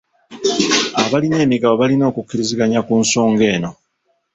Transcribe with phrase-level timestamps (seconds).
[1.03, 3.71] Abalina emigabo balina okukkiriziganya ku nsonga eno.